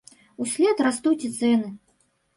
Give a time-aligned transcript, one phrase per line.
[0.45, 1.69] Услед растуць і цэны.